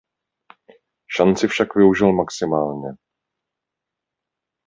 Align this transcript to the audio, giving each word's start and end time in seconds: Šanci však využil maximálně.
Šanci 1.15 1.47
však 1.47 1.75
využil 1.75 2.13
maximálně. 2.13 2.89